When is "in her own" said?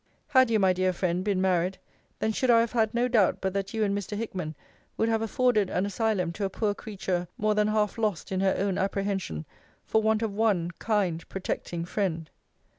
8.31-8.79